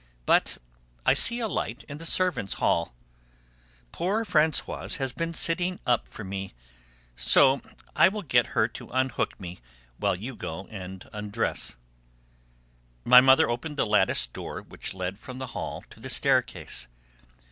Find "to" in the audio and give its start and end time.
8.69-8.89, 15.91-15.99